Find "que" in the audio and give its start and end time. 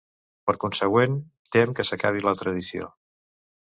1.79-1.89